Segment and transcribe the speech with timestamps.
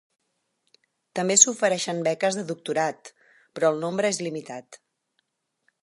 [1.19, 3.13] També s'ofereixen beques de doctorat,
[3.59, 4.85] però el nombre és limitat.